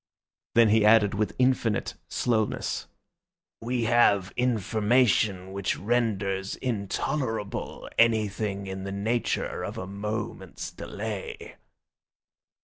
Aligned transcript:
Then 0.55 0.69
he 0.69 0.83
added 0.83 1.13
with 1.13 1.35
infinite 1.37 1.93
slowness, 2.07 2.87
"We 3.61 3.83
have 3.83 4.33
information 4.35 5.51
which 5.51 5.77
renders 5.77 6.55
intolerable 6.55 7.87
anything 7.99 8.65
in 8.65 8.83
the 8.83 8.91
nature 8.91 9.61
of 9.63 9.77
a 9.77 9.85
moment's 9.85 10.71
delay." 10.71 11.57